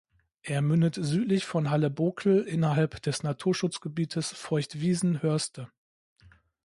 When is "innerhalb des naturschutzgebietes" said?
2.45-4.31